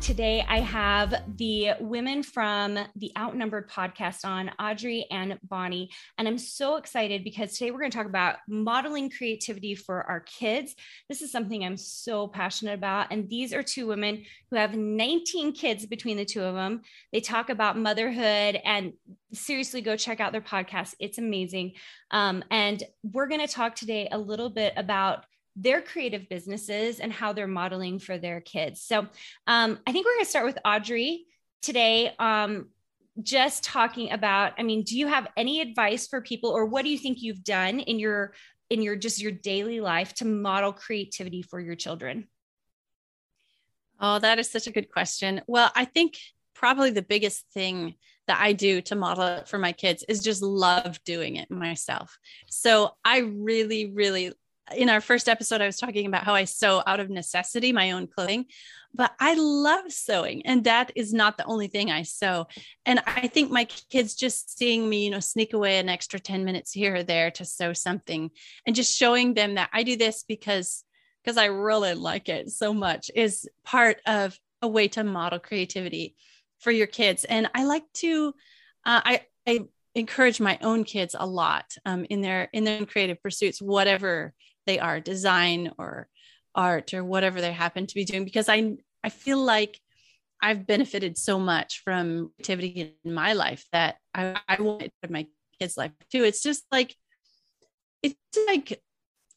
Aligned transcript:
today 0.00 0.42
I 0.48 0.60
have 0.60 1.14
the 1.36 1.72
women 1.78 2.22
from 2.22 2.78
the 2.96 3.12
Outnumbered 3.18 3.68
podcast 3.68 4.24
on, 4.24 4.50
Audrey 4.58 5.06
and 5.10 5.38
Bonnie. 5.42 5.90
And 6.16 6.26
I'm 6.26 6.38
so 6.38 6.76
excited 6.76 7.22
because 7.22 7.52
today 7.52 7.70
we're 7.70 7.80
going 7.80 7.90
to 7.90 7.96
talk 7.98 8.06
about 8.06 8.36
modeling 8.48 9.10
creativity 9.10 9.74
for 9.74 10.02
our 10.04 10.20
kids. 10.20 10.74
This 11.10 11.20
is 11.20 11.30
something 11.30 11.62
I'm 11.62 11.76
so 11.76 12.28
passionate 12.28 12.74
about. 12.74 13.08
And 13.10 13.28
these 13.28 13.52
are 13.52 13.62
two 13.62 13.86
women 13.86 14.24
who 14.50 14.56
have 14.56 14.74
19 14.74 15.52
kids 15.52 15.84
between 15.84 16.16
the 16.16 16.24
two 16.24 16.42
of 16.42 16.54
them. 16.54 16.80
They 17.12 17.20
talk 17.20 17.50
about 17.50 17.76
motherhood 17.76 18.58
and 18.64 18.94
seriously 19.34 19.82
go 19.82 19.96
check 19.96 20.18
out 20.18 20.32
their 20.32 20.40
podcast. 20.40 20.94
It's 20.98 21.18
amazing. 21.18 21.72
Um, 22.10 22.42
and 22.50 22.82
we're 23.02 23.28
going 23.28 23.46
to 23.46 23.52
talk 23.52 23.74
today 23.74 24.08
a 24.10 24.18
little 24.18 24.48
bit 24.48 24.72
about 24.78 25.24
their 25.56 25.82
creative 25.82 26.28
businesses 26.28 27.00
and 27.00 27.12
how 27.12 27.32
they're 27.32 27.46
modeling 27.46 27.98
for 27.98 28.18
their 28.18 28.40
kids. 28.40 28.80
So 28.80 29.06
um, 29.46 29.78
I 29.86 29.92
think 29.92 30.06
we're 30.06 30.14
going 30.14 30.24
to 30.24 30.30
start 30.30 30.46
with 30.46 30.58
Audrey 30.64 31.26
today. 31.62 32.14
Um, 32.18 32.68
just 33.22 33.64
talking 33.64 34.12
about, 34.12 34.54
I 34.58 34.62
mean, 34.62 34.82
do 34.82 34.96
you 34.96 35.08
have 35.08 35.26
any 35.36 35.60
advice 35.60 36.06
for 36.06 36.20
people, 36.20 36.50
or 36.50 36.64
what 36.64 36.84
do 36.84 36.90
you 36.90 36.96
think 36.96 37.20
you've 37.20 37.44
done 37.44 37.80
in 37.80 37.98
your 37.98 38.32
in 38.70 38.82
your 38.82 38.96
just 38.96 39.20
your 39.20 39.32
daily 39.32 39.80
life 39.80 40.14
to 40.14 40.24
model 40.24 40.72
creativity 40.72 41.42
for 41.42 41.60
your 41.60 41.74
children? 41.74 42.28
Oh, 43.98 44.18
that 44.18 44.38
is 44.38 44.48
such 44.48 44.68
a 44.68 44.72
good 44.72 44.90
question. 44.90 45.42
Well, 45.46 45.70
I 45.74 45.84
think 45.84 46.16
probably 46.54 46.90
the 46.90 47.02
biggest 47.02 47.44
thing 47.52 47.96
that 48.26 48.40
I 48.40 48.52
do 48.52 48.80
to 48.82 48.94
model 48.94 49.24
it 49.24 49.48
for 49.48 49.58
my 49.58 49.72
kids 49.72 50.04
is 50.08 50.22
just 50.22 50.40
love 50.40 51.02
doing 51.04 51.36
it 51.36 51.50
myself. 51.50 52.16
So 52.48 52.92
I 53.04 53.18
really, 53.18 53.90
really, 53.90 54.32
in 54.76 54.88
our 54.88 55.00
first 55.00 55.28
episode, 55.28 55.60
I 55.60 55.66
was 55.66 55.78
talking 55.78 56.06
about 56.06 56.24
how 56.24 56.34
I 56.34 56.44
sew 56.44 56.82
out 56.86 57.00
of 57.00 57.10
necessity 57.10 57.72
my 57.72 57.92
own 57.92 58.06
clothing, 58.06 58.46
but 58.94 59.12
I 59.20 59.34
love 59.34 59.92
sewing. 59.92 60.44
And 60.46 60.64
that 60.64 60.92
is 60.94 61.12
not 61.12 61.36
the 61.36 61.44
only 61.44 61.68
thing 61.68 61.90
I 61.90 62.02
sew. 62.02 62.46
And 62.86 63.00
I 63.06 63.28
think 63.28 63.50
my 63.50 63.64
kids 63.64 64.14
just 64.14 64.58
seeing 64.58 64.88
me, 64.88 65.04
you 65.04 65.10
know, 65.10 65.20
sneak 65.20 65.52
away 65.52 65.78
an 65.78 65.88
extra 65.88 66.18
10 66.18 66.44
minutes 66.44 66.72
here 66.72 66.96
or 66.96 67.02
there 67.02 67.30
to 67.32 67.44
sew 67.44 67.72
something 67.72 68.30
and 68.66 68.76
just 68.76 68.96
showing 68.96 69.34
them 69.34 69.54
that 69.54 69.70
I 69.72 69.82
do 69.82 69.96
this 69.96 70.24
because 70.26 70.84
because 71.22 71.36
I 71.36 71.46
really 71.46 71.92
like 71.92 72.30
it 72.30 72.48
so 72.50 72.72
much 72.72 73.10
is 73.14 73.46
part 73.62 74.00
of 74.06 74.38
a 74.62 74.68
way 74.68 74.88
to 74.88 75.04
model 75.04 75.38
creativity 75.38 76.16
for 76.60 76.70
your 76.70 76.86
kids. 76.86 77.24
And 77.24 77.50
I 77.54 77.64
like 77.64 77.84
to, 77.94 78.28
uh, 78.86 79.00
I, 79.04 79.20
I 79.46 79.60
encourage 79.94 80.40
my 80.40 80.58
own 80.62 80.84
kids 80.84 81.16
a 81.18 81.26
lot 81.26 81.74
um, 81.84 82.06
in 82.08 82.20
their 82.20 82.48
in 82.52 82.64
their 82.64 82.86
creative 82.86 83.22
pursuits, 83.22 83.60
whatever 83.60 84.34
they 84.66 84.78
are, 84.78 85.00
design 85.00 85.72
or 85.78 86.08
art 86.54 86.94
or 86.94 87.04
whatever 87.04 87.40
they 87.40 87.52
happen 87.52 87.86
to 87.86 87.94
be 87.94 88.04
doing, 88.04 88.24
because 88.24 88.48
I 88.48 88.76
I 89.02 89.08
feel 89.08 89.38
like 89.38 89.80
I've 90.42 90.66
benefited 90.66 91.18
so 91.18 91.38
much 91.38 91.82
from 91.84 92.32
activity 92.40 92.96
in 93.04 93.14
my 93.14 93.34
life 93.34 93.66
that 93.72 93.96
I, 94.14 94.40
I 94.48 94.60
want 94.62 94.82
it 94.82 94.92
in 95.02 95.12
my 95.12 95.26
kids' 95.58 95.76
life 95.76 95.92
too. 96.10 96.24
It's 96.24 96.42
just 96.42 96.64
like 96.72 96.96
it's 98.02 98.16
like 98.46 98.82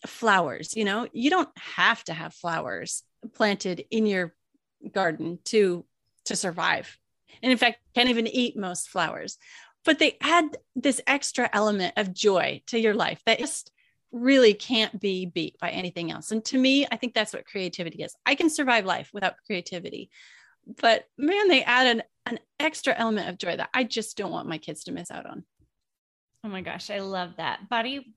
flowers, 0.07 0.75
you 0.75 0.85
know, 0.85 1.07
you 1.13 1.29
don't 1.29 1.50
have 1.57 2.03
to 2.06 2.13
have 2.13 2.33
flowers 2.33 3.03
planted 3.35 3.85
in 3.91 4.06
your 4.06 4.33
garden 4.91 5.39
to 5.45 5.85
to 6.25 6.35
survive. 6.35 6.97
And 7.41 7.51
in 7.51 7.57
fact 7.57 7.79
can't 7.95 8.09
even 8.09 8.28
eat 8.28 8.57
most 8.57 8.89
flowers. 8.89 9.38
But 9.85 10.00
they 10.00 10.17
add 10.22 10.57
this 10.75 11.01
extra 11.06 11.50
element 11.51 11.94
of 11.97 12.13
joy 12.13 12.62
to 12.67 12.79
your 12.79 12.94
life 12.94 13.22
that 13.25 13.39
just 13.39 13.72
really 14.13 14.53
can't 14.53 15.00
be 15.00 15.25
beat 15.25 15.57
by 15.59 15.69
anything 15.69 16.12
else 16.12 16.31
and 16.31 16.46
to 16.46 16.57
me 16.57 16.85
i 16.91 16.96
think 16.96 17.13
that's 17.13 17.34
what 17.34 17.46
creativity 17.46 18.03
is 18.03 18.16
i 18.25 18.35
can 18.35 18.50
survive 18.50 18.85
life 18.85 19.09
without 19.13 19.35
creativity 19.46 20.09
but 20.81 21.06
man 21.18 21.47
they 21.47 21.63
add 21.63 21.88
an, 21.88 22.03
an 22.25 22.40
extra 22.59 22.94
element 22.97 23.28
of 23.28 23.38
joy 23.38 23.57
that 23.57 23.69
i 23.74 23.84
just 23.84 24.16
don't 24.16 24.31
want 24.31 24.47
my 24.47 24.57
kids 24.57 24.84
to 24.84 24.91
miss 24.91 25.12
out 25.12 25.25
on 25.25 25.44
oh 26.44 26.50
my 26.50 26.62
gosh 26.62 26.90
i 26.90 27.00
love 27.00 27.31
that 27.38 27.68
Bonnie 27.69 28.13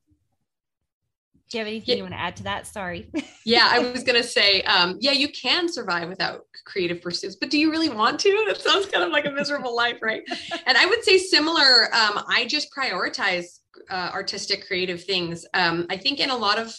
do 1.49 1.59
you 1.59 1.61
have 1.61 1.69
anything 1.69 1.91
yeah. 1.91 1.97
you 1.97 2.03
want 2.03 2.15
to 2.15 2.21
add 2.21 2.37
to 2.37 2.43
that? 2.43 2.67
Sorry. 2.67 3.09
yeah, 3.45 3.69
I 3.71 3.78
was 3.78 4.03
going 4.03 4.21
to 4.21 4.27
say, 4.27 4.63
um, 4.63 4.97
yeah, 5.01 5.13
you 5.13 5.28
can 5.28 5.69
survive 5.69 6.09
without 6.09 6.45
creative 6.65 7.01
pursuits, 7.01 7.37
but 7.37 7.51
do 7.51 7.59
you 7.59 7.71
really 7.71 7.89
want 7.89 8.19
to? 8.21 8.45
That 8.49 8.61
sounds 8.61 8.87
kind 8.87 9.05
of 9.05 9.13
like 9.13 9.27
a 9.27 9.31
miserable 9.31 9.75
life, 9.75 9.99
right? 10.03 10.23
And 10.67 10.77
I 10.77 10.87
would 10.87 11.05
say 11.05 11.19
similar. 11.19 11.95
Um, 11.95 12.25
I 12.28 12.47
just 12.49 12.75
prioritize 12.77 13.61
uh, 13.91 14.11
artistic, 14.13 14.67
creative 14.67 15.03
things. 15.05 15.47
Um, 15.55 15.87
I 15.91 15.97
think 15.97 16.21
in 16.21 16.31
a 16.31 16.37
lot 16.37 16.59
of 16.59 16.75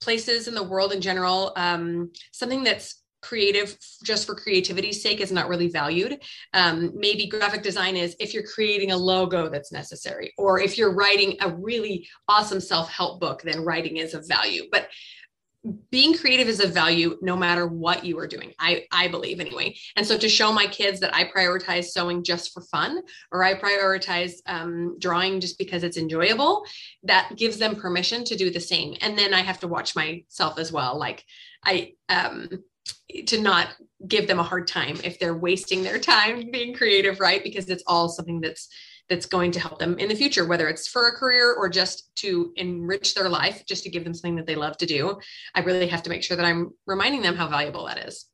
places 0.00 0.48
in 0.48 0.54
the 0.54 0.62
world 0.62 0.92
in 0.92 1.00
general, 1.00 1.52
um, 1.56 2.12
something 2.32 2.62
that's 2.62 3.02
creative 3.20 3.76
just 4.04 4.26
for 4.26 4.34
creativity's 4.34 5.02
sake 5.02 5.20
is 5.20 5.32
not 5.32 5.48
really 5.48 5.68
valued. 5.68 6.22
Um, 6.54 6.92
maybe 6.94 7.26
graphic 7.26 7.62
design 7.62 7.96
is 7.96 8.14
if 8.20 8.32
you're 8.32 8.46
creating 8.46 8.92
a 8.92 8.96
logo 8.96 9.48
that's 9.48 9.72
necessary, 9.72 10.32
or 10.38 10.60
if 10.60 10.78
you're 10.78 10.94
writing 10.94 11.36
a 11.40 11.50
really 11.50 12.08
awesome 12.28 12.60
self 12.60 12.88
help 12.90 13.20
book, 13.20 13.42
then 13.42 13.64
writing 13.64 13.96
is 13.96 14.14
of 14.14 14.26
value. 14.28 14.64
But 14.70 14.88
being 15.90 16.16
creative 16.16 16.48
is 16.48 16.60
a 16.60 16.66
value 16.66 17.16
no 17.22 17.36
matter 17.36 17.66
what 17.66 18.04
you 18.04 18.18
are 18.18 18.26
doing 18.26 18.52
i 18.58 18.84
i 18.92 19.08
believe 19.08 19.40
anyway. 19.40 19.74
And 19.96 20.06
so 20.06 20.16
to 20.18 20.28
show 20.28 20.52
my 20.52 20.66
kids 20.66 21.00
that 21.00 21.14
i 21.14 21.24
prioritize 21.24 21.86
sewing 21.86 22.22
just 22.22 22.52
for 22.52 22.62
fun 22.62 23.02
or 23.32 23.44
i 23.44 23.54
prioritize 23.54 24.32
um, 24.46 24.98
drawing 24.98 25.40
just 25.40 25.58
because 25.58 25.82
it's 25.82 25.96
enjoyable 25.96 26.64
that 27.04 27.32
gives 27.36 27.58
them 27.58 27.76
permission 27.76 28.24
to 28.24 28.36
do 28.36 28.50
the 28.50 28.60
same. 28.60 28.96
And 29.00 29.18
then 29.18 29.34
i 29.34 29.40
have 29.40 29.60
to 29.60 29.68
watch 29.68 29.96
myself 29.96 30.58
as 30.58 30.72
well 30.72 30.98
like 30.98 31.24
i 31.64 31.92
um 32.08 32.48
to 33.26 33.40
not 33.40 33.68
give 34.06 34.26
them 34.26 34.38
a 34.38 34.44
hard 34.44 34.68
time 34.68 34.98
if 35.02 35.18
they're 35.18 35.36
wasting 35.36 35.82
their 35.82 35.98
time 35.98 36.50
being 36.50 36.74
creative 36.74 37.20
right? 37.20 37.42
Because 37.42 37.68
it's 37.68 37.82
all 37.86 38.08
something 38.08 38.40
that's 38.40 38.68
that's 39.08 39.26
going 39.26 39.50
to 39.52 39.60
help 39.60 39.78
them 39.78 39.98
in 39.98 40.08
the 40.08 40.14
future 40.14 40.46
whether 40.46 40.68
it's 40.68 40.86
for 40.86 41.08
a 41.08 41.12
career 41.12 41.54
or 41.54 41.68
just 41.68 42.14
to 42.16 42.52
enrich 42.56 43.14
their 43.14 43.28
life 43.28 43.64
just 43.66 43.82
to 43.84 43.90
give 43.90 44.04
them 44.04 44.14
something 44.14 44.36
that 44.36 44.46
they 44.46 44.54
love 44.54 44.76
to 44.78 44.86
do. 44.86 45.18
I 45.54 45.60
really 45.60 45.86
have 45.88 46.02
to 46.04 46.10
make 46.10 46.22
sure 46.22 46.36
that 46.36 46.46
i'm 46.46 46.70
reminding 46.86 47.22
them 47.22 47.36
how 47.36 47.48
valuable 47.48 47.86
that 47.86 48.06
is. 48.06 48.26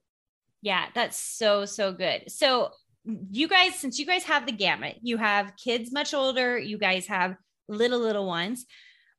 Yeah 0.62 0.86
that's 0.94 1.18
so 1.18 1.64
so 1.64 1.92
good. 1.92 2.30
So 2.30 2.70
you 3.04 3.48
guys 3.48 3.74
since 3.74 3.98
you 3.98 4.06
guys 4.06 4.24
have 4.24 4.46
the 4.46 4.52
gamut 4.52 4.96
you 5.02 5.16
have 5.18 5.52
kids 5.62 5.92
much 5.92 6.14
older 6.14 6.58
you 6.58 6.78
guys 6.78 7.06
have 7.06 7.36
little 7.68 8.00
little 8.00 8.26
ones. 8.26 8.66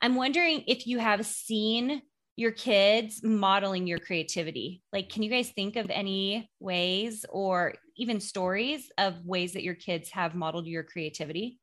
I'm 0.02 0.16
wondering 0.16 0.64
if 0.68 0.86
you 0.88 1.00
have 1.00 1.26
seen 1.26 2.02
your 2.36 2.52
kids 2.52 3.22
modeling 3.24 3.88
your 3.88 4.00
creativity? 4.00 4.82
Like, 4.92 5.10
can 5.10 5.24
you 5.24 5.30
guys 5.30 5.50
think 5.50 5.76
of 5.76 5.90
any 5.90 6.50
ways 6.60 7.26
or 7.30 7.76
even 7.98 8.20
stories 8.20 8.92
of 8.98 9.26
ways 9.26 9.54
that 9.54 9.64
your 9.64 9.76
kids 9.76 10.12
have 10.12 10.36
modeled 10.36 10.68
your 10.68 10.84
creativity? 10.84 11.60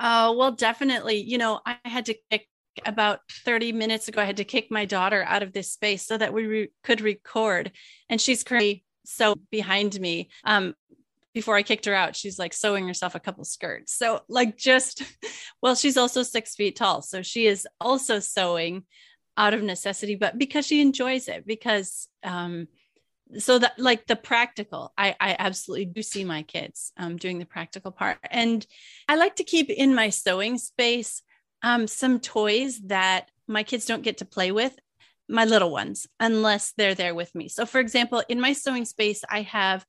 Oh, 0.00 0.36
well, 0.36 0.52
definitely. 0.52 1.22
You 1.22 1.38
know, 1.38 1.60
I 1.66 1.76
had 1.84 2.06
to 2.06 2.14
kick 2.30 2.46
about 2.86 3.20
30 3.44 3.72
minutes 3.72 4.08
ago, 4.08 4.20
I 4.20 4.24
had 4.24 4.36
to 4.36 4.44
kick 4.44 4.70
my 4.70 4.84
daughter 4.84 5.24
out 5.26 5.42
of 5.42 5.52
this 5.52 5.72
space 5.72 6.06
so 6.06 6.16
that 6.16 6.32
we 6.32 6.46
re- 6.46 6.72
could 6.84 7.00
record. 7.00 7.72
And 8.08 8.20
she's 8.20 8.44
currently 8.44 8.84
so 9.04 9.34
behind 9.50 9.98
me. 10.00 10.30
Um, 10.44 10.74
before 11.34 11.56
I 11.56 11.62
kicked 11.62 11.86
her 11.86 11.94
out, 11.94 12.16
she's 12.16 12.38
like 12.38 12.52
sewing 12.52 12.86
herself 12.86 13.14
a 13.14 13.20
couple 13.20 13.44
skirts. 13.44 13.94
So, 13.94 14.20
like, 14.28 14.56
just 14.56 15.02
well, 15.62 15.74
she's 15.74 15.96
also 15.96 16.22
six 16.22 16.54
feet 16.54 16.76
tall. 16.76 17.02
So, 17.02 17.22
she 17.22 17.46
is 17.46 17.66
also 17.80 18.18
sewing 18.18 18.84
out 19.36 19.54
of 19.54 19.62
necessity, 19.62 20.16
but 20.16 20.38
because 20.38 20.66
she 20.66 20.80
enjoys 20.80 21.28
it, 21.28 21.46
because, 21.46 22.08
um, 22.24 22.66
so 23.36 23.58
that 23.58 23.78
like 23.78 24.06
the 24.06 24.16
practical 24.16 24.92
i 24.96 25.14
i 25.20 25.36
absolutely 25.38 25.84
do 25.84 26.02
see 26.02 26.24
my 26.24 26.42
kids 26.42 26.92
um, 26.96 27.16
doing 27.16 27.38
the 27.38 27.44
practical 27.44 27.90
part. 27.90 28.18
And 28.30 28.66
i 29.08 29.16
like 29.16 29.36
to 29.36 29.44
keep 29.44 29.70
in 29.70 29.94
my 29.94 30.10
sewing 30.10 30.58
space 30.58 31.22
um, 31.62 31.86
some 31.86 32.20
toys 32.20 32.80
that 32.86 33.30
my 33.46 33.64
kids 33.64 33.84
don't 33.84 34.02
get 34.02 34.18
to 34.18 34.24
play 34.24 34.52
with 34.52 34.78
my 35.28 35.44
little 35.44 35.70
ones 35.70 36.06
unless 36.20 36.72
they're 36.76 36.94
there 36.94 37.14
with 37.14 37.34
me. 37.34 37.48
So 37.48 37.66
for 37.66 37.80
example 37.80 38.22
in 38.28 38.40
my 38.40 38.52
sewing 38.52 38.84
space 38.84 39.24
i 39.28 39.42
have 39.42 39.84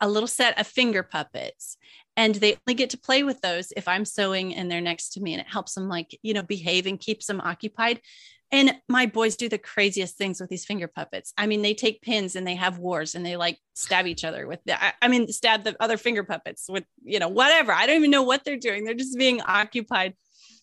a 0.00 0.08
little 0.08 0.28
set 0.28 0.58
of 0.58 0.66
finger 0.66 1.02
puppets 1.02 1.76
and 2.16 2.34
they 2.36 2.56
only 2.66 2.74
get 2.74 2.90
to 2.90 2.98
play 2.98 3.22
with 3.22 3.40
those 3.40 3.72
if 3.76 3.88
i'm 3.88 4.04
sewing 4.04 4.54
and 4.54 4.70
they're 4.70 4.80
next 4.80 5.10
to 5.10 5.20
me 5.20 5.32
and 5.32 5.40
it 5.40 5.48
helps 5.48 5.74
them 5.74 5.88
like 5.88 6.18
you 6.22 6.34
know 6.34 6.42
behave 6.42 6.86
and 6.86 7.00
keeps 7.00 7.26
them 7.26 7.40
occupied. 7.40 8.00
And 8.52 8.76
my 8.88 9.06
boys 9.06 9.34
do 9.34 9.48
the 9.48 9.58
craziest 9.58 10.16
things 10.16 10.40
with 10.40 10.48
these 10.48 10.64
finger 10.64 10.86
puppets. 10.86 11.32
I 11.36 11.46
mean 11.46 11.62
they 11.62 11.74
take 11.74 12.02
pins 12.02 12.36
and 12.36 12.46
they 12.46 12.54
have 12.54 12.78
wars 12.78 13.14
and 13.14 13.26
they 13.26 13.36
like 13.36 13.58
stab 13.74 14.06
each 14.06 14.24
other 14.24 14.46
with 14.46 14.60
the, 14.64 14.76
I, 15.02 15.08
mean 15.08 15.26
stab 15.28 15.64
the 15.64 15.74
other 15.80 15.96
finger 15.96 16.22
puppets 16.22 16.66
with 16.68 16.84
you 17.02 17.18
know 17.18 17.28
whatever. 17.28 17.72
I 17.72 17.86
don't 17.86 17.96
even 17.96 18.10
know 18.10 18.22
what 18.22 18.44
they're 18.44 18.56
doing. 18.56 18.84
They're 18.84 18.94
just 18.94 19.18
being 19.18 19.40
occupied. 19.40 20.14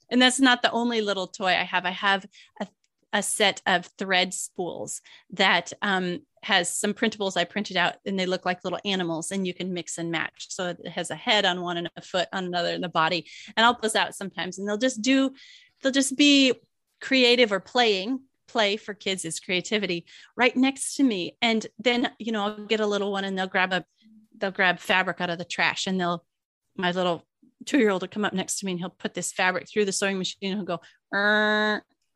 And 0.10 0.22
that's 0.22 0.40
not 0.40 0.62
the 0.62 0.72
only 0.72 1.02
little 1.02 1.28
toy 1.28 1.48
i 1.48 1.64
have. 1.64 1.86
I 1.86 1.92
have 1.92 2.26
a 2.62 2.68
a 3.14 3.22
set 3.22 3.62
of 3.66 3.86
thread 3.98 4.34
spools 4.34 5.02
that 5.32 5.74
um, 5.82 6.22
has 6.44 6.76
some 6.76 6.94
printables 6.94 7.38
I 7.38 7.44
printed 7.44 7.78
out 7.78 7.96
and 8.06 8.20
they 8.20 8.26
look 8.26 8.46
like 8.46 8.64
little 8.64 8.80
animals 8.84 9.32
and 9.32 9.46
you 9.46 9.54
can 9.54 9.74
mix 9.74 9.98
and 9.98 10.12
match. 10.12 10.48
So 10.50 10.70
it 10.70 10.88
has 10.88 11.12
a 11.12 11.16
head 11.16 11.46
on 11.46 11.62
one 11.62 11.78
and 11.78 11.90
a 11.96 12.02
foot 12.02 12.28
on 12.34 12.46
another 12.46 12.70
in 12.70 12.82
the 12.82 12.90
body. 12.90 13.28
And 13.56 13.66
I'll 13.66 13.76
post 13.76 13.96
out 13.96 14.16
sometimes 14.16 14.58
and 14.58 14.68
they'll 14.68 14.78
just 14.78 15.02
do, 15.02 15.34
they'll 15.82 15.92
just 15.92 16.18
be 16.18 16.54
creative 17.00 17.52
or 17.52 17.60
playing. 17.60 18.22
Play 18.48 18.76
for 18.76 18.94
kids 18.94 19.24
is 19.24 19.40
creativity 19.40 20.06
right 20.36 20.56
next 20.58 20.96
to 20.96 21.04
me. 21.04 21.38
And 21.42 21.66
then, 21.80 22.12
you 22.20 22.34
know, 22.34 22.44
I'll 22.44 22.66
get 22.66 22.82
a 22.82 22.88
little 22.88 23.12
one 23.12 23.24
and 23.24 23.38
they'll 23.38 23.48
grab 23.48 23.72
a, 23.72 23.86
they'll 24.38 24.52
grab 24.52 24.80
fabric 24.80 25.22
out 25.22 25.30
of 25.30 25.38
the 25.38 25.46
trash 25.46 25.88
and 25.88 26.00
they'll, 26.00 26.26
my 26.76 26.92
little 26.92 27.24
two 27.66 27.78
year 27.78 27.92
old 27.92 28.02
will 28.02 28.10
come 28.10 28.26
up 28.26 28.34
next 28.34 28.60
to 28.60 28.66
me 28.66 28.74
and 28.74 28.80
he'll 28.80 28.90
put 28.90 29.14
this 29.14 29.32
fabric 29.32 29.70
through 29.70 29.86
the 29.86 29.92
sewing 29.94 30.18
machine 30.18 30.52
and 30.52 30.56
he'll 30.56 30.66
go, 30.66 30.82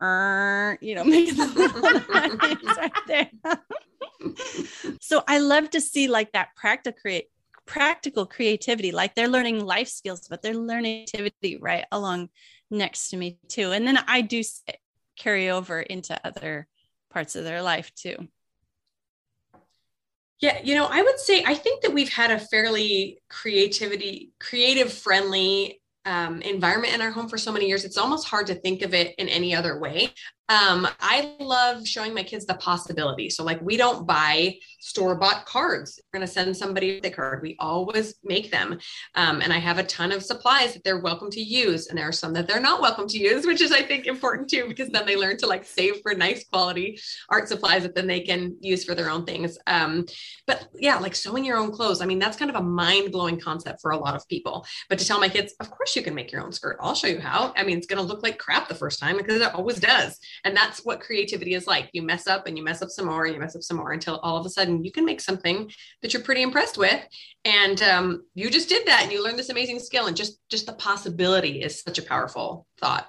uh, 0.01 0.75
you 0.81 0.95
know, 0.95 1.03
making 1.05 1.35
the 1.35 2.75
right 2.77 2.91
there. 3.07 3.29
so 5.01 5.23
I 5.27 5.39
love 5.39 5.69
to 5.71 5.81
see 5.81 6.07
like 6.07 6.31
that 6.33 6.49
practical 6.55 6.99
create 6.99 7.29
practical 7.65 8.25
creativity, 8.25 8.91
like 8.91 9.15
they're 9.15 9.27
learning 9.27 9.65
life 9.65 9.87
skills, 9.87 10.27
but 10.29 10.41
they're 10.41 10.53
learning 10.53 11.03
activity 11.03 11.57
right 11.57 11.85
along 11.91 12.29
next 12.69 13.09
to 13.09 13.17
me 13.17 13.39
too. 13.47 13.71
And 13.71 13.87
then 13.87 13.97
I 14.07 14.21
do 14.21 14.43
carry 15.17 15.49
over 15.49 15.79
into 15.79 16.19
other 16.25 16.67
parts 17.11 17.35
of 17.35 17.43
their 17.43 17.61
life 17.61 17.93
too. 17.95 18.27
Yeah, 20.39 20.59
you 20.63 20.75
know, 20.75 20.85
I 20.85 21.01
would 21.01 21.19
say 21.19 21.43
I 21.45 21.55
think 21.55 21.81
that 21.81 21.93
we've 21.93 22.11
had 22.11 22.29
a 22.29 22.39
fairly 22.39 23.19
creativity, 23.29 24.31
creative 24.39 24.91
friendly 24.91 25.81
um, 26.05 26.41
environment 26.41 26.93
in 26.93 27.01
our 27.01 27.11
home 27.11 27.27
for 27.27 27.37
so 27.37 27.51
many 27.51 27.67
years, 27.67 27.83
it's 27.83 27.97
almost 27.97 28.27
hard 28.27 28.47
to 28.47 28.55
think 28.55 28.81
of 28.81 28.93
it 28.93 29.15
in 29.17 29.27
any 29.27 29.55
other 29.55 29.79
way. 29.79 30.13
Um, 30.47 30.87
I 30.99 31.35
love 31.39 31.87
showing 31.87 32.13
my 32.13 32.23
kids 32.23 32.45
the 32.45 32.53
possibility. 32.55 33.29
So, 33.29 33.43
like, 33.43 33.61
we 33.61 33.77
don't 33.77 34.05
buy 34.05 34.57
store 34.79 35.15
bought 35.15 35.45
cards. 35.45 35.99
We're 36.13 36.19
going 36.19 36.27
to 36.27 36.31
send 36.31 36.55
somebody 36.55 36.99
the 36.99 37.09
card. 37.09 37.41
We 37.41 37.55
always 37.59 38.15
make 38.23 38.51
them. 38.51 38.79
Um, 39.15 39.41
and 39.41 39.51
I 39.51 39.57
have 39.57 39.79
a 39.79 39.83
ton 39.83 40.11
of 40.11 40.23
supplies 40.23 40.73
that 40.73 40.83
they're 40.83 40.99
welcome 40.99 41.31
to 41.31 41.41
use. 41.41 41.87
And 41.87 41.97
there 41.97 42.07
are 42.07 42.11
some 42.11 42.33
that 42.33 42.47
they're 42.47 42.59
not 42.59 42.81
welcome 42.81 43.07
to 43.07 43.17
use, 43.17 43.45
which 43.47 43.61
is, 43.61 43.71
I 43.71 43.81
think, 43.81 44.05
important 44.05 44.49
too, 44.49 44.65
because 44.67 44.89
then 44.89 45.05
they 45.05 45.15
learn 45.15 45.37
to 45.37 45.47
like 45.47 45.65
save 45.65 46.01
for 46.01 46.13
nice 46.13 46.47
quality 46.47 46.99
art 47.29 47.47
supplies 47.47 47.81
that 47.83 47.95
then 47.95 48.05
they 48.05 48.21
can 48.21 48.55
use 48.61 48.83
for 48.85 48.93
their 48.93 49.09
own 49.09 49.25
things. 49.25 49.57
Um, 49.65 50.05
but 50.45 50.67
yeah, 50.77 50.97
like 50.97 51.15
sewing 51.15 51.43
your 51.43 51.57
own 51.57 51.71
clothes. 51.71 52.01
I 52.01 52.05
mean, 52.05 52.19
that's 52.19 52.37
kind 52.37 52.51
of 52.51 52.57
a 52.57 52.63
mind 52.63 53.11
blowing 53.11 53.39
concept 53.39 53.81
for 53.81 53.91
a 53.91 53.97
lot 53.97 54.15
of 54.15 54.27
people. 54.27 54.65
But 54.89 54.99
to 54.99 55.05
tell 55.05 55.19
my 55.19 55.29
kids, 55.29 55.55
of 55.59 55.71
course 55.71 55.95
you 55.95 56.03
can 56.03 56.13
make 56.13 56.31
your 56.31 56.43
own 56.43 56.51
skirt. 56.51 56.77
I'll 56.79 56.93
show 56.93 57.07
you 57.07 57.19
how. 57.19 57.53
I 57.57 57.63
mean, 57.63 57.77
it's 57.77 57.87
going 57.87 58.01
to 58.01 58.07
look 58.07 58.21
like 58.21 58.37
crap 58.37 58.67
the 58.67 58.75
first 58.75 58.99
time 58.99 59.17
because 59.17 59.41
it 59.41 59.55
always 59.55 59.79
does. 59.79 60.19
And 60.43 60.55
that's 60.55 60.85
what 60.85 60.99
creativity 60.99 61.53
is 61.53 61.67
like. 61.67 61.89
You 61.93 62.01
mess 62.01 62.27
up 62.27 62.47
and 62.47 62.57
you 62.57 62.63
mess 62.63 62.81
up 62.81 62.89
some 62.89 63.05
more 63.07 63.25
and 63.25 63.33
you 63.33 63.39
mess 63.39 63.55
up 63.55 63.61
some 63.61 63.77
more 63.77 63.91
until 63.91 64.17
all 64.17 64.37
of 64.37 64.45
a 64.45 64.49
sudden 64.49 64.83
you 64.83 64.91
can 64.91 65.05
make 65.05 65.21
something 65.21 65.71
that 66.01 66.13
you're 66.13 66.23
pretty 66.23 66.41
impressed 66.41 66.77
with. 66.77 67.01
And 67.43 67.81
um, 67.81 68.23
you 68.33 68.49
just 68.49 68.69
did 68.69 68.87
that 68.87 69.03
and 69.03 69.11
you 69.11 69.23
learned 69.23 69.39
this 69.39 69.49
amazing 69.49 69.79
skill. 69.79 70.07
And 70.07 70.17
just 70.17 70.39
just 70.49 70.65
the 70.65 70.73
possibility 70.73 71.61
is 71.61 71.81
such 71.81 71.99
a 71.99 72.03
powerful 72.03 72.67
thought. 72.79 73.07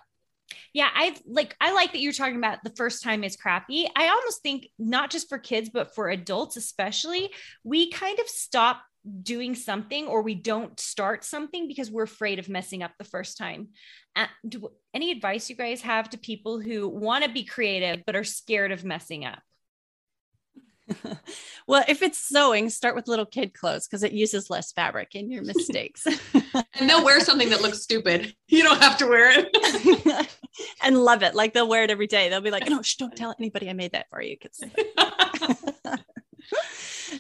Yeah, 0.73 0.91
I 0.95 1.17
like 1.27 1.57
I 1.59 1.73
like 1.73 1.93
that 1.93 2.01
you're 2.01 2.13
talking 2.13 2.37
about 2.37 2.63
the 2.63 2.75
first 2.77 3.03
time 3.03 3.25
is 3.25 3.35
crappy. 3.35 3.89
I 3.97 4.09
almost 4.09 4.43
think 4.43 4.69
not 4.79 5.11
just 5.11 5.29
for 5.29 5.39
kids 5.39 5.71
but 5.73 5.95
for 5.95 6.11
adults 6.11 6.59
especially, 6.59 7.33
we 7.65 7.91
kind 7.91 8.19
of 8.19 8.29
stop 8.29 8.83
doing 9.23 9.55
something 9.55 10.07
or 10.07 10.23
we 10.23 10.35
don't 10.35 10.79
start 10.81 11.25
something 11.25 11.69
because 11.69 11.91
we're 11.91 12.03
afraid 12.03 12.39
of 12.39 12.49
messing 12.49 12.83
up 12.83 12.93
the 12.99 13.05
first 13.05 13.39
time. 13.39 13.69
Uh, 14.15 14.27
do, 14.49 14.71
any 14.95 15.11
advice 15.11 15.49
you 15.49 15.57
guys 15.57 15.83
have 15.83 16.11
to 16.11 16.19
people 16.19 16.61
who 16.61 16.89
want 16.89 17.25
to 17.25 17.31
be 17.31 17.45
creative 17.45 18.03
but 18.05 18.17
are 18.17 18.25
scared 18.25 18.73
of 18.73 18.85
messing 18.85 19.25
up? 19.25 19.41
well, 21.67 21.85
if 21.89 22.03
it's 22.03 22.19
sewing, 22.19 22.71
start 22.71 22.95
with 22.95 23.09
little 23.09 23.27
kid 23.27 23.55
clothes 23.55 23.87
because 23.87 24.03
it 24.03 24.13
uses 24.13 24.51
less 24.51 24.73
fabric 24.73 25.15
in 25.15 25.31
your 25.31 25.43
mistakes. 25.43 26.07
and 26.55 26.89
they'll 26.89 27.05
wear 27.05 27.21
something 27.21 27.51
that 27.51 27.63
looks 27.63 27.83
stupid. 27.83 28.35
You 28.49 28.63
don't 28.63 28.81
have 28.81 28.97
to 28.99 29.07
wear 29.07 29.33
it. 29.33 30.37
and 30.83 30.97
love 30.97 31.23
it. 31.23 31.35
Like 31.35 31.55
they'll 31.55 31.69
wear 31.69 31.85
it 31.85 31.91
every 31.91 32.07
day. 32.07 32.29
They'll 32.29 32.41
be 32.41 32.51
like, 32.51 32.69
no, 32.69 32.83
shh, 32.83 32.97
don't 32.97 33.17
tell 33.17 33.35
anybody 33.39 33.69
I 33.69 33.73
made 33.73 33.93
that 33.93 34.09
for 34.11 34.23
you. 34.23 34.37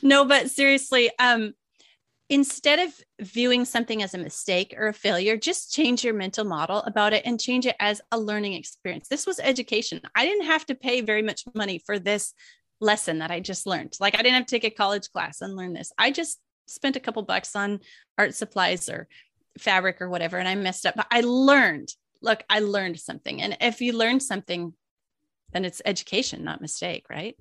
no, 0.02 0.24
but 0.24 0.50
seriously, 0.50 1.10
um, 1.18 1.54
instead 2.28 2.80
of 2.80 2.92
viewing 3.20 3.64
something 3.64 4.02
as 4.02 4.14
a 4.14 4.18
mistake 4.18 4.74
or 4.76 4.88
a 4.88 4.92
failure, 4.92 5.36
just 5.36 5.72
change 5.72 6.04
your 6.04 6.14
mental 6.14 6.44
model 6.44 6.78
about 6.82 7.12
it 7.12 7.22
and 7.24 7.40
change 7.40 7.66
it 7.66 7.76
as 7.78 8.00
a 8.10 8.18
learning 8.18 8.54
experience. 8.54 9.08
This 9.08 9.26
was 9.26 9.38
education. 9.38 10.00
I 10.14 10.24
didn't 10.24 10.46
have 10.46 10.66
to 10.66 10.74
pay 10.74 11.00
very 11.00 11.22
much 11.22 11.44
money 11.54 11.80
for 11.84 11.98
this 11.98 12.34
lesson 12.80 13.18
that 13.18 13.30
I 13.30 13.40
just 13.40 13.66
learned. 13.66 13.96
Like 14.00 14.14
I 14.14 14.22
didn't 14.22 14.34
have 14.34 14.46
to 14.46 14.54
take 14.54 14.64
a 14.64 14.76
college 14.76 15.10
class 15.12 15.40
and 15.40 15.56
learn 15.56 15.72
this. 15.72 15.92
I 15.96 16.10
just 16.10 16.40
spent 16.66 16.96
a 16.96 17.00
couple 17.00 17.22
bucks 17.22 17.54
on 17.54 17.80
art 18.18 18.34
supplies 18.34 18.88
or 18.88 19.06
fabric 19.58 20.02
or 20.02 20.08
whatever 20.08 20.36
and 20.36 20.48
I 20.48 20.54
messed 20.56 20.84
up. 20.84 20.96
But 20.96 21.06
I 21.10 21.20
learned. 21.20 21.90
Look, 22.22 22.42
I 22.50 22.58
learned 22.58 22.98
something. 22.98 23.40
And 23.40 23.56
if 23.60 23.80
you 23.80 23.92
learn 23.92 24.20
something, 24.20 24.72
then 25.52 25.64
it's 25.64 25.82
education, 25.84 26.44
not 26.44 26.60
mistake, 26.60 27.04
right? 27.08 27.36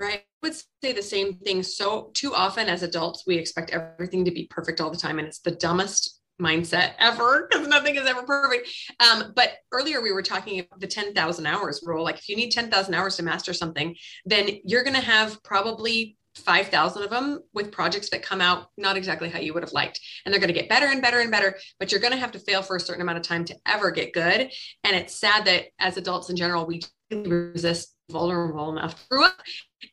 Right. 0.00 0.20
I 0.20 0.46
would 0.46 0.54
say 0.54 0.92
the 0.94 1.02
same 1.02 1.34
thing. 1.34 1.62
So, 1.62 2.10
too 2.14 2.34
often 2.34 2.68
as 2.68 2.82
adults, 2.82 3.24
we 3.26 3.36
expect 3.36 3.70
everything 3.70 4.24
to 4.24 4.30
be 4.30 4.46
perfect 4.46 4.80
all 4.80 4.90
the 4.90 4.96
time. 4.96 5.18
And 5.18 5.28
it's 5.28 5.40
the 5.40 5.50
dumbest 5.50 6.20
mindset 6.40 6.92
ever 6.98 7.46
because 7.50 7.68
nothing 7.68 7.96
is 7.96 8.06
ever 8.06 8.22
perfect. 8.22 8.66
Um, 8.98 9.34
but 9.36 9.58
earlier 9.72 10.00
we 10.00 10.10
were 10.10 10.22
talking 10.22 10.60
about 10.60 10.80
the 10.80 10.86
10,000 10.86 11.46
hours 11.46 11.82
rule. 11.84 12.02
Like, 12.02 12.16
if 12.16 12.30
you 12.30 12.36
need 12.36 12.50
10,000 12.50 12.94
hours 12.94 13.16
to 13.16 13.22
master 13.22 13.52
something, 13.52 13.94
then 14.24 14.48
you're 14.64 14.84
going 14.84 14.96
to 14.96 15.02
have 15.02 15.42
probably 15.42 16.16
5,000 16.36 17.02
of 17.02 17.10
them 17.10 17.40
with 17.52 17.70
projects 17.70 18.08
that 18.10 18.22
come 18.22 18.40
out 18.40 18.68
not 18.78 18.96
exactly 18.96 19.28
how 19.28 19.38
you 19.38 19.52
would 19.52 19.62
have 19.62 19.74
liked. 19.74 20.00
And 20.24 20.32
they're 20.32 20.40
going 20.40 20.52
to 20.52 20.58
get 20.58 20.68
better 20.70 20.86
and 20.86 21.02
better 21.02 21.20
and 21.20 21.30
better, 21.30 21.58
but 21.78 21.92
you're 21.92 22.00
going 22.00 22.12
to 22.14 22.18
have 22.18 22.32
to 22.32 22.38
fail 22.38 22.62
for 22.62 22.76
a 22.76 22.80
certain 22.80 23.02
amount 23.02 23.18
of 23.18 23.24
time 23.24 23.44
to 23.46 23.56
ever 23.66 23.90
get 23.90 24.14
good. 24.14 24.50
And 24.84 24.96
it's 24.96 25.14
sad 25.14 25.44
that 25.44 25.66
as 25.78 25.98
adults 25.98 26.30
in 26.30 26.36
general, 26.36 26.66
we 26.66 26.80
resist 27.10 27.94
vulnerable 28.10 28.70
enough 28.70 29.08
grow 29.08 29.24
up. 29.24 29.40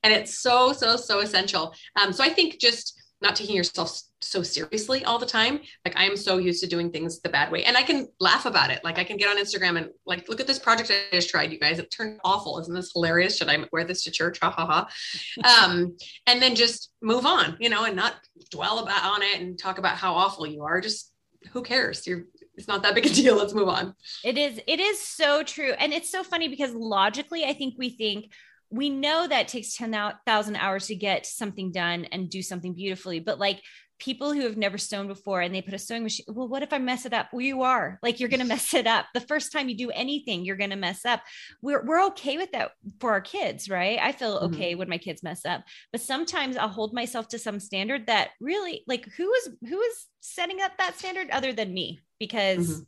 And 0.04 0.14
it's 0.14 0.40
so 0.40 0.74
so 0.74 0.96
so 0.96 1.20
essential. 1.20 1.74
Um, 2.00 2.12
so 2.14 2.24
i 2.24 2.30
think 2.30 2.60
just 2.60 2.94
not 3.20 3.36
taking 3.36 3.56
yourself 3.56 4.00
so 4.22 4.44
seriously 4.44 5.04
all 5.04 5.18
the 5.18 5.26
time 5.26 5.60
like 5.84 5.98
i 5.98 6.06
am 6.06 6.16
so 6.16 6.38
used 6.38 6.62
to 6.62 6.68
doing 6.68 6.92
things 6.92 7.20
the 7.22 7.30
bad 7.30 7.52
way. 7.52 7.64
And 7.64 7.78
i 7.78 7.84
can 7.84 8.08
laugh 8.20 8.46
about 8.46 8.70
it. 8.70 8.84
Like 8.84 9.00
i 9.00 9.04
can 9.04 9.18
get 9.18 9.30
on 9.30 9.38
instagram 9.38 9.78
and 9.78 9.90
like 10.06 10.30
look 10.30 10.40
at 10.40 10.48
this 10.48 10.60
project 10.60 10.92
i 10.92 11.16
just 11.16 11.30
tried 11.30 11.52
you 11.52 11.60
guys. 11.60 11.80
It 11.80 11.92
turned 11.92 12.20
awful. 12.24 12.60
Isn't 12.60 12.74
this 12.74 12.92
hilarious? 12.94 13.38
Should 13.38 13.50
i 13.50 13.58
wear 13.72 13.86
this 13.86 14.04
to 14.04 14.12
church? 14.12 14.40
Ha 14.42 14.50
ha 14.52 14.66
ha. 14.66 14.90
Um, 15.68 15.96
and 16.26 16.42
then 16.42 16.56
just 16.56 16.92
move 17.02 17.26
on 17.26 17.58
you 17.60 17.70
know 17.70 17.86
and 17.86 17.96
not 17.96 18.16
dwell 18.52 18.80
about 18.80 19.04
on 19.04 19.22
it 19.24 19.40
and 19.40 19.58
talk 19.58 19.78
about 19.78 19.98
how 19.98 20.14
awful 20.14 20.46
you 20.46 20.64
are. 20.64 20.82
Just 20.82 21.12
who 21.52 21.62
cares? 21.64 22.06
You're 22.06 22.26
it's 22.58 22.68
not 22.68 22.82
that 22.84 22.96
big 22.96 23.06
a 23.06 23.10
deal. 23.10 23.38
Let's 23.38 23.54
move 23.54 23.70
on. 23.70 23.96
It 24.24 24.38
is 24.38 24.60
it 24.68 24.80
is 24.80 25.00
so 25.00 25.44
true. 25.44 25.72
And 25.72 25.94
it's 25.94 26.12
so 26.12 26.24
funny 26.24 26.48
because 26.48 26.74
logically 26.74 27.46
i 27.46 27.54
think 27.54 27.76
we 27.78 27.90
think 27.90 28.32
we 28.70 28.90
know 28.90 29.28
that 29.28 29.48
takes 29.48 29.76
10,000 29.78 30.56
hours 30.56 30.88
to 30.88 30.96
get 30.96 31.26
something 31.26 31.72
done 31.72 32.06
and 32.12 32.30
do 32.30 32.42
something 32.42 32.74
beautifully, 32.74 33.20
but 33.20 33.40
like 33.40 33.62
people 34.00 34.34
who 34.34 34.42
have 34.42 34.58
never 34.58 34.78
sewn 34.78 35.08
before 35.08 35.42
and 35.42 35.56
they 35.56 35.62
put 35.62 35.74
a 35.74 35.80
sewing 35.80 36.04
machine 36.04 36.26
well 36.30 36.48
what 36.48 36.62
if 36.62 36.72
i 36.72 36.78
mess 36.78 37.06
it 37.08 37.14
up? 37.14 37.30
Well 37.32 37.42
you 37.42 37.64
are. 37.64 37.98
Like 38.04 38.20
you're 38.20 38.30
going 38.30 38.42
to 38.42 38.46
mess 38.46 38.74
it 38.74 38.86
up. 38.86 39.06
The 39.14 39.22
first 39.22 39.52
time 39.52 39.70
you 39.70 39.78
do 39.78 39.90
anything 39.90 40.46
you're 40.46 40.56
going 40.56 40.70
to 40.70 40.76
mess 40.76 41.04
up. 41.04 41.22
We're, 41.62 41.84
we're 41.84 42.06
okay 42.08 42.38
with 42.38 42.52
that 42.52 42.72
for 43.00 43.12
our 43.12 43.22
kids 43.22 43.70
right? 43.70 43.98
I 44.00 44.12
feel 44.12 44.36
mm-hmm. 44.36 44.54
okay 44.54 44.76
when 44.76 44.90
my 44.90 45.00
kids 45.00 45.24
mess 45.24 45.46
up. 45.46 45.64
But 45.92 46.02
sometimes 46.02 46.58
i'll 46.58 46.68
hold 46.68 46.94
myself 46.94 47.28
to 47.30 47.40
some 47.40 47.60
standard 47.60 48.08
that 48.08 48.30
really 48.40 48.84
like 48.86 49.06
who 49.18 49.34
is 49.34 49.50
who 49.68 49.82
is 49.82 50.06
setting 50.20 50.62
up 50.62 50.74
that 50.78 50.98
standard 50.98 51.30
other 51.32 51.54
than 51.54 51.74
me 51.74 52.02
because 52.20 52.70
mm-hmm. 52.70 52.84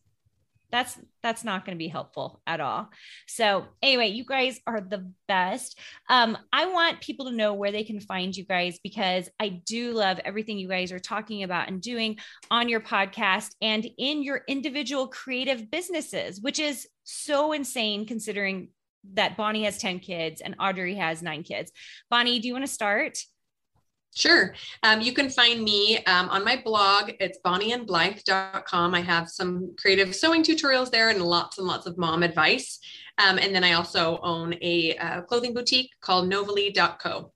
that's 0.72 1.00
that's 1.22 1.44
not 1.44 1.66
going 1.66 1.76
to 1.76 1.80
be 1.80 1.88
helpful 1.88 2.42
at 2.48 2.60
all. 2.60 2.90
So 3.28 3.66
anyway 3.82 4.08
you 4.08 4.26
guys 4.26 4.60
are 4.68 4.82
the 4.82 5.12
best. 5.28 5.78
Um 6.10 6.38
i 6.52 6.66
want 6.66 7.02
people 7.02 7.26
to 7.28 7.36
know 7.36 7.54
where 7.54 7.72
they 7.72 7.84
can 7.84 8.00
find 8.00 8.36
you 8.36 8.46
guys 8.46 8.80
because 8.84 9.30
i 9.40 9.50
do 9.50 9.94
love 9.94 10.20
everything 10.26 10.58
you 10.58 10.68
guys 10.68 10.92
are 10.92 11.00
talking 11.00 11.44
about 11.44 11.68
and 11.68 11.82
doing 11.82 12.18
on 12.50 12.70
your 12.70 12.82
podcast 12.82 13.50
and 13.62 13.88
in 13.98 14.24
your 14.24 14.42
individual 14.48 15.08
creative 15.08 15.70
businesses 15.70 16.42
which 16.42 16.60
is 16.60 16.88
so 17.04 17.52
insane 17.52 18.06
considering 18.06 18.70
that 19.14 19.38
bonnie 19.38 19.64
has 19.64 19.78
10 19.78 20.00
kids 20.00 20.42
and 20.42 20.56
audrey 20.60 20.96
has 20.96 21.22
nine 21.22 21.44
kids. 21.44 21.72
Bonnie 22.10 22.40
do 22.40 22.48
you 22.48 22.54
want 22.54 22.66
to 22.66 22.72
start 22.72 23.18
Sure. 24.16 24.54
Um, 24.84 25.02
you 25.02 25.14
can 25.14 25.30
find 25.30 25.64
me 25.64 26.04
um, 26.06 26.30
on 26.30 26.44
my 26.44 26.62
blog. 26.64 27.12
It's 27.20 27.40
bonnieandblythe.com. 27.46 28.96
I 28.96 29.02
have 29.02 29.30
some 29.30 29.76
creative 29.78 30.16
sewing 30.16 30.44
tutorials 30.44 30.92
there 30.92 31.10
and 31.10 31.22
lots 31.22 31.58
and 31.58 31.68
lots 31.68 31.86
of 31.86 31.98
mom 31.98 32.24
advice. 32.24 32.80
Um, 33.18 33.38
and 33.38 33.54
then 33.54 33.64
I 33.64 33.74
also 33.74 34.20
own 34.22 34.56
a 34.62 34.96
uh, 34.98 35.22
clothing 35.22 35.54
boutique 35.54 35.92
called 36.02 36.30
novely.co. 36.30 37.32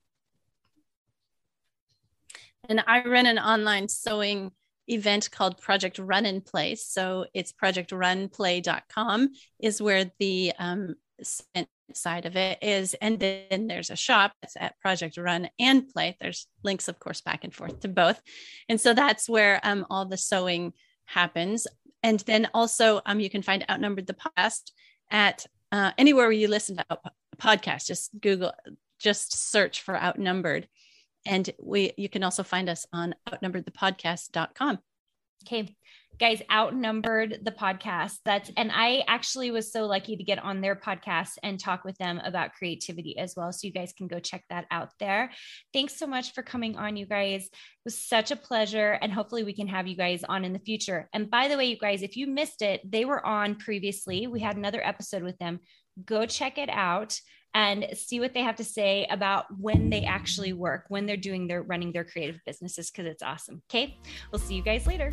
And 2.68 2.82
I 2.86 3.04
run 3.04 3.26
an 3.26 3.38
online 3.38 3.88
sewing 3.88 4.50
event 4.88 5.30
called 5.30 5.60
Project 5.60 5.98
Run 5.98 6.26
and 6.26 6.44
Play. 6.44 6.74
So 6.74 7.26
it's 7.34 7.52
projectrunplay.com 7.52 9.30
is 9.60 9.80
where 9.80 10.10
the 10.18 10.52
um, 10.58 10.96
side 11.92 12.26
of 12.26 12.36
it 12.36 12.58
is 12.62 12.94
and 12.94 13.18
then 13.18 13.66
there's 13.66 13.90
a 13.90 13.96
shop 13.96 14.32
that's 14.40 14.56
at 14.58 14.78
project 14.80 15.16
run 15.16 15.48
and 15.58 15.88
play. 15.88 16.16
There's 16.20 16.46
links 16.62 16.88
of 16.88 16.98
course 16.98 17.20
back 17.20 17.44
and 17.44 17.54
forth 17.54 17.80
to 17.80 17.88
both. 17.88 18.20
And 18.68 18.80
so 18.80 18.94
that's 18.94 19.28
where 19.28 19.60
um, 19.62 19.86
all 19.90 20.06
the 20.06 20.16
sewing 20.16 20.72
happens. 21.06 21.66
And 22.02 22.20
then 22.20 22.48
also 22.54 23.00
um, 23.06 23.20
you 23.20 23.30
can 23.30 23.42
find 23.42 23.64
outnumbered 23.70 24.06
the 24.06 24.16
past 24.36 24.72
at 25.10 25.46
uh, 25.72 25.92
anywhere 25.98 26.26
where 26.26 26.32
you 26.32 26.48
listen 26.48 26.76
to 26.76 26.84
a 26.90 27.10
podcast. 27.36 27.86
Just 27.86 28.10
google 28.20 28.52
just 28.98 29.50
search 29.50 29.82
for 29.82 29.96
outnumbered. 29.96 30.68
And 31.26 31.48
we 31.60 31.92
you 31.96 32.08
can 32.08 32.22
also 32.22 32.42
find 32.42 32.68
us 32.68 32.86
on 32.92 33.14
outnumberedthepodcast.com 33.28 34.78
okay 35.44 35.76
guys 36.18 36.42
outnumbered 36.50 37.40
the 37.42 37.50
podcast. 37.50 38.18
That's 38.24 38.50
and 38.56 38.70
i 38.72 39.04
actually 39.08 39.50
was 39.50 39.72
so 39.72 39.86
lucky 39.86 40.16
to 40.16 40.24
get 40.24 40.38
on 40.38 40.60
their 40.60 40.76
podcast 40.76 41.32
and 41.42 41.58
talk 41.58 41.84
with 41.84 41.96
them 41.98 42.20
about 42.24 42.54
creativity 42.54 43.18
as 43.18 43.34
well. 43.36 43.52
So 43.52 43.66
you 43.66 43.72
guys 43.72 43.92
can 43.96 44.06
go 44.06 44.20
check 44.20 44.44
that 44.50 44.66
out 44.70 44.90
there. 45.00 45.32
Thanks 45.72 45.96
so 45.96 46.06
much 46.06 46.32
for 46.32 46.42
coming 46.42 46.76
on 46.76 46.96
you 46.96 47.06
guys. 47.06 47.44
It 47.44 47.50
was 47.84 47.98
such 47.98 48.30
a 48.30 48.36
pleasure 48.36 48.98
and 49.02 49.12
hopefully 49.12 49.44
we 49.44 49.52
can 49.52 49.68
have 49.68 49.86
you 49.86 49.96
guys 49.96 50.24
on 50.24 50.44
in 50.44 50.52
the 50.52 50.58
future. 50.58 51.08
And 51.12 51.30
by 51.30 51.48
the 51.48 51.56
way 51.56 51.66
you 51.66 51.78
guys 51.78 52.02
if 52.02 52.16
you 52.16 52.26
missed 52.26 52.62
it 52.62 52.80
they 52.90 53.04
were 53.04 53.24
on 53.24 53.56
previously. 53.56 54.26
We 54.26 54.40
had 54.40 54.56
another 54.56 54.84
episode 54.84 55.22
with 55.22 55.38
them. 55.38 55.60
Go 56.04 56.26
check 56.26 56.58
it 56.58 56.70
out 56.70 57.18
and 57.56 57.86
see 57.94 58.18
what 58.18 58.34
they 58.34 58.42
have 58.42 58.56
to 58.56 58.64
say 58.64 59.06
about 59.10 59.46
when 59.58 59.88
they 59.88 60.04
actually 60.04 60.52
work 60.52 60.86
when 60.88 61.06
they're 61.06 61.16
doing 61.16 61.46
their 61.46 61.62
running 61.62 61.92
their 61.92 62.04
creative 62.04 62.40
businesses 62.44 62.90
because 62.90 63.06
it's 63.06 63.22
awesome. 63.22 63.62
Okay? 63.70 63.96
We'll 64.32 64.40
see 64.40 64.54
you 64.54 64.62
guys 64.62 64.86
later 64.86 65.12